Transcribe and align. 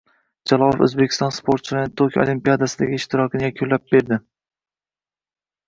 Jalolov 0.51 0.79
o‘zbekistonlik 0.87 1.35
sportchilarning 1.39 1.91
Tokio 2.01 2.23
Olimpiadasidagi 2.25 2.99
ishtirokini 3.03 3.47
yakunlab 3.47 3.87
berdi 3.95 4.21